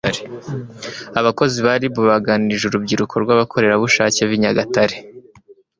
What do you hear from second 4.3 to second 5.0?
Nyagatare